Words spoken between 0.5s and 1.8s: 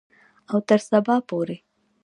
او تر سبا پورې.